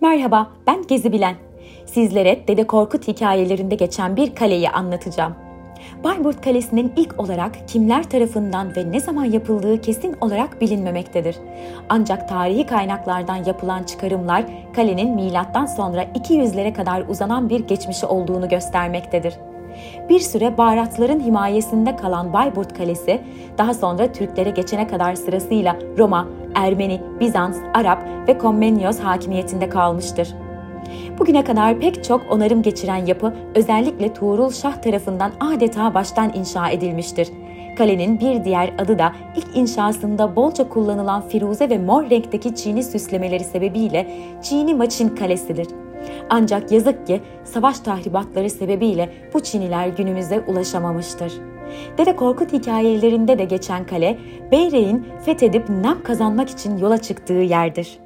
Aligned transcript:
Merhaba, 0.00 0.50
ben 0.66 0.86
Gezi 0.86 1.12
Bilen. 1.12 1.34
Sizlere 1.86 2.48
Dede 2.48 2.66
Korkut 2.66 3.08
hikayelerinde 3.08 3.74
geçen 3.74 4.16
bir 4.16 4.34
kaleyi 4.34 4.70
anlatacağım. 4.70 5.34
Bayburt 6.04 6.44
Kalesi'nin 6.44 6.92
ilk 6.96 7.20
olarak 7.20 7.68
kimler 7.68 8.10
tarafından 8.10 8.76
ve 8.76 8.92
ne 8.92 9.00
zaman 9.00 9.24
yapıldığı 9.24 9.80
kesin 9.80 10.16
olarak 10.20 10.60
bilinmemektedir. 10.60 11.36
Ancak 11.88 12.28
tarihi 12.28 12.66
kaynaklardan 12.66 13.44
yapılan 13.44 13.82
çıkarımlar 13.82 14.44
kalenin 14.74 15.14
milattan 15.14 15.66
sonra 15.66 16.04
200'lere 16.04 16.72
kadar 16.72 17.08
uzanan 17.08 17.48
bir 17.48 17.60
geçmişi 17.60 18.06
olduğunu 18.06 18.48
göstermektedir. 18.48 19.34
Bir 20.08 20.20
süre 20.20 20.58
baharatların 20.58 21.20
himayesinde 21.20 21.96
kalan 21.96 22.32
Bayburt 22.32 22.78
Kalesi, 22.78 23.20
daha 23.58 23.74
sonra 23.74 24.12
Türklere 24.12 24.50
geçene 24.50 24.86
kadar 24.86 25.14
sırasıyla 25.14 25.76
Roma, 25.98 26.28
Ermeni, 26.54 27.00
Bizans, 27.20 27.56
Arap 27.74 28.04
ve 28.28 28.38
Komnenos 28.38 29.00
hakimiyetinde 29.00 29.68
kalmıştır. 29.68 30.34
Bugüne 31.18 31.44
kadar 31.44 31.80
pek 31.80 32.04
çok 32.04 32.20
onarım 32.30 32.62
geçiren 32.62 33.06
yapı 33.06 33.34
özellikle 33.54 34.14
Tuğrul 34.14 34.50
Şah 34.50 34.82
tarafından 34.82 35.32
adeta 35.40 35.94
baştan 35.94 36.32
inşa 36.34 36.70
edilmiştir. 36.70 37.28
Kalenin 37.78 38.20
bir 38.20 38.44
diğer 38.44 38.74
adı 38.78 38.98
da 38.98 39.12
ilk 39.36 39.56
inşasında 39.56 40.36
bolca 40.36 40.68
kullanılan 40.68 41.28
firuze 41.28 41.70
ve 41.70 41.78
mor 41.78 42.10
renkteki 42.10 42.54
çini 42.54 42.82
süslemeleri 42.82 43.44
sebebiyle 43.44 44.06
Çini 44.42 44.74
Maçin 44.74 45.08
Kalesi'dir. 45.08 45.66
Ancak 46.30 46.72
yazık 46.72 47.06
ki 47.06 47.20
savaş 47.44 47.80
tahribatları 47.80 48.50
sebebiyle 48.50 49.12
bu 49.34 49.40
Çiniler 49.40 49.88
günümüze 49.88 50.40
ulaşamamıştır. 50.40 51.32
Dede 51.98 52.16
Korkut 52.16 52.52
hikayelerinde 52.52 53.38
de 53.38 53.44
geçen 53.44 53.86
kale, 53.86 54.18
Beyre'in 54.52 55.06
fethedip 55.24 55.68
nam 55.68 56.02
kazanmak 56.02 56.50
için 56.50 56.76
yola 56.76 56.98
çıktığı 56.98 57.32
yerdir. 57.32 57.98